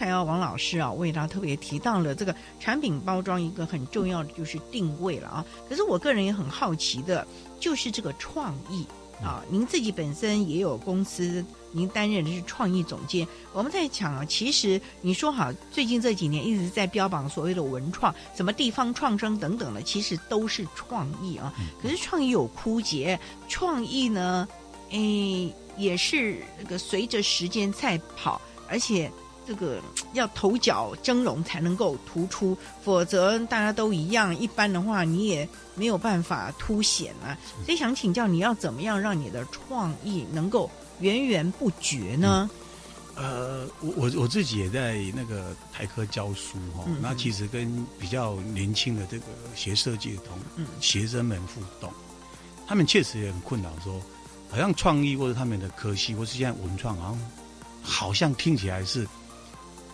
[0.00, 5.44] 还有王老师啊，为大家特别提到了这个产品包装一个很重要的就是定位了啊。
[5.68, 7.26] 可是我个人也很好奇的，
[7.60, 8.86] 就是这个创意
[9.22, 9.44] 啊。
[9.50, 13.28] 您自己本身也有公司，您担任的是创意总监。
[13.52, 21.52] 我们在讲啊，其实你说好，最近这几年一直在标榜所谓的文创，什么地方创生等等的，其实都是创意啊。
[21.82, 23.20] 可是创意有枯竭，
[23.50, 24.48] 创意呢，
[24.92, 24.98] 哎，
[25.76, 29.12] 也是那个随着时间在跑，而且。
[29.50, 29.82] 这个
[30.14, 37.36] 要头角峥嵘才能够突出，否则大家都一样，一般的话你也没有办法凸显啊。
[37.64, 42.48] 所以想请教，你要怎么样让你的创意能够源源不绝呢？
[43.16, 49.24] 嗯、呃，我我我自己也在那个台科教书哈、哦，嗯、那其实跟比较年轻的这个
[49.56, 51.92] 学设计的同、嗯、学生们互动，
[52.68, 54.00] 他们确实也很困扰，说
[54.48, 57.20] 好像创意或者他们的科系或是现在文创，好像
[57.82, 59.04] 好像听起来是。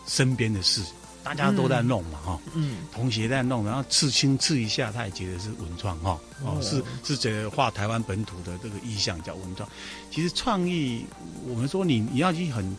[0.07, 0.83] 身边的事，
[1.23, 9.69] 大家都在弄嘛，哈，嗯，同学在弄，然后刺青刺一下，他也觉得是文创，哈，哦，是是觉得画台湾本土的这个意象叫文创。
[10.11, 11.05] 其实创意，
[11.49, 12.77] 我们说你你要去很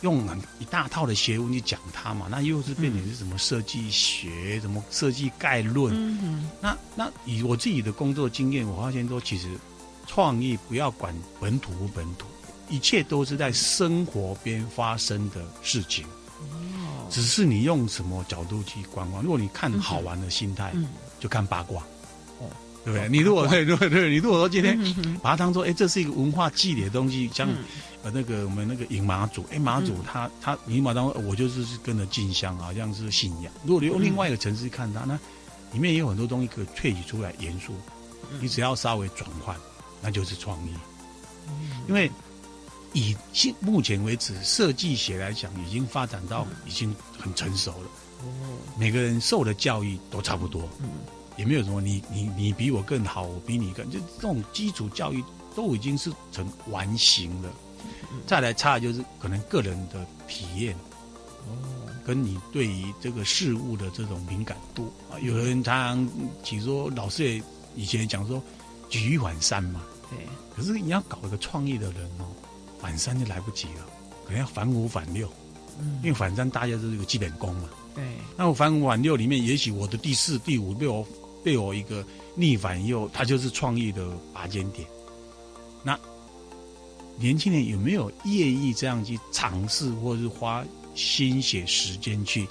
[0.00, 9.48] 用很一大套的学问去讲它嘛，那又是变成是什么设计学，什么设计概论，嗯哼，那那以我自己的工作经验，我发现说，其实
[10.06, 12.26] 创意不要管本土不本土，
[12.68, 16.04] 一切都是在生活边发生的事情。
[17.10, 19.22] 只是你用什么角度去观光？
[19.22, 20.86] 如果你看好玩的心态，嗯、
[21.18, 21.82] 就看八卦，
[22.38, 22.46] 哦，
[22.84, 23.06] 对不对？
[23.06, 24.78] 哦、你如果对对对，你如果说今天
[25.20, 27.48] 把它当做哎，这是一个文化祭礼的东西，像
[28.02, 33.52] 呃那个我们那个饮马祖，哎马祖他他饮马当我就是跟着进香，好像是信仰。
[33.64, 35.18] 如果你用另外一个层次看它，那
[35.72, 37.74] 里面也有很多东西可以萃取出来元素，
[38.40, 39.56] 你只要稍微转换，
[40.00, 40.72] 那就是创意，
[41.88, 42.10] 因为。
[42.92, 47.88] 以现目前为止，设计学来讲，已经发展到已经很成熟了。
[48.22, 48.26] 哦，
[48.76, 50.88] 每个人受的教育都差不多，嗯，
[51.36, 57.50] 也没有什么你你你比我更好，我比你更，就这种基础教育都已经是成完形了。
[58.26, 60.74] 再来差的就是可能个人的体验，
[61.46, 65.16] 哦，跟你对于这个事物的这种敏感度啊。
[65.20, 66.08] 有人常常
[66.42, 67.42] 其实说，老师也
[67.76, 68.42] 以前讲说
[68.88, 70.18] 举一反三嘛，对。
[70.54, 72.26] 可是你要搞一个创意的人哦。
[72.80, 73.86] 反三就来不及了，
[74.24, 75.28] 可能要反五反六，
[75.78, 78.04] 嗯，因为反三大家都是一个基本功嘛，对。
[78.36, 81.06] 那我反五反六里面，也许我的第四、第五被我
[81.44, 82.04] 被我一个
[82.34, 84.86] 逆反右，它就是创意的拔尖点。
[85.82, 85.98] 那
[87.18, 90.64] 年轻人有没有愿意这样去尝试，或者是花
[90.94, 92.46] 心血时间去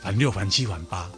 [0.00, 1.10] 反六、反七、反八？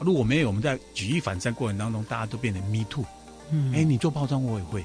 [0.00, 3.04] 如果没有，我们在举一反三过程当中，大家都变成 me too。
[3.50, 4.84] 嗯，哎，你做包装我也会，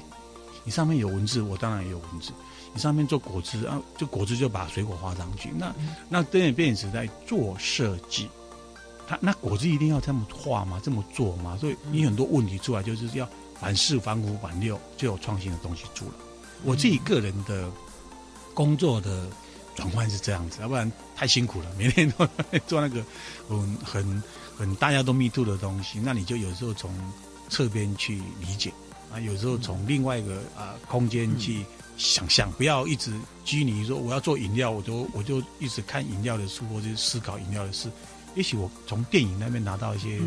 [0.70, 2.30] 你上面有文字，我当然也有文字。
[2.72, 5.50] 你上面做果汁啊，就果汁就把水果画上去。
[5.58, 5.74] 那
[6.08, 8.30] 那等于变成在做设计，
[9.04, 10.80] 他那果汁一定要这么画吗？
[10.80, 11.58] 这么做吗？
[11.60, 13.28] 所以你很多问题出来，就是要
[13.58, 16.12] 反四、反五、反六，就有创新的东西出来。
[16.62, 17.68] 我自己个人的
[18.54, 19.26] 工作的
[19.74, 22.28] 转换是这样子，要不然太辛苦了，每天都
[22.68, 23.04] 做那个
[23.48, 24.22] 嗯很
[24.56, 26.94] 很大家都密度的东西，那你就有时候从
[27.48, 28.72] 侧边去理解
[29.12, 31.64] 啊，有时候从另外一个啊空间去。
[32.02, 33.12] 想象不要一直
[33.44, 37.90] 拘泥说我要做饮料，我就我就一直看饮料的书或者思考饮料的事。
[38.34, 40.18] 也许我从电影那边拿到一些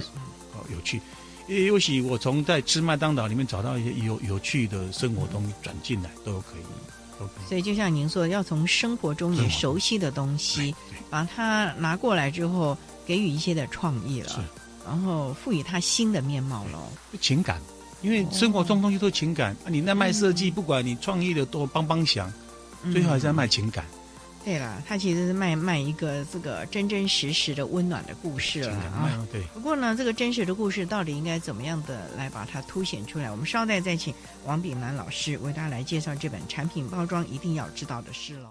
[0.52, 1.02] 哦有趣，
[1.48, 6.64] 也也许我从在吃麦当劳里面找到一些有有趣的生活东西转进来都可以，
[7.20, 7.50] 都可以。
[7.50, 10.76] 所以就像您说，要从生活中你熟悉的东西，
[11.10, 14.46] 把它拿过来之后，给予一些的创意了，
[14.86, 16.80] 然后赋予它新的面貌了，
[17.20, 17.60] 情感。
[18.04, 22.32] 因为生活中东西都是情感，你那卖设计，不管你创意的多帮帮响，
[22.84, 23.84] 嗯、最后还是要卖情感。
[24.46, 29.26] 对了，它其实是卖卖一个这个真真实实的温暖的故事了啊。
[29.32, 29.42] 对。
[29.54, 33.32] 不过呢，这个真实的故事到底应该怎么样的来把它凸显出来？
[33.32, 38.50] 我们稍待再请王炳南老师为大家来介绍这本产品包装一定要知道的事喽。